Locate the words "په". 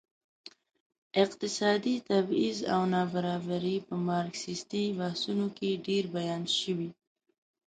3.87-3.95